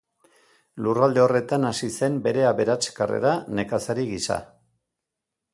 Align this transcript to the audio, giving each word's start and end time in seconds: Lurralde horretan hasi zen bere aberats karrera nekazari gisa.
Lurralde 0.85 1.21
horretan 1.23 1.67
hasi 1.69 1.91
zen 1.97 2.17
bere 2.29 2.47
aberats 2.53 2.89
karrera 3.01 3.37
nekazari 3.61 4.11
gisa. 4.15 4.43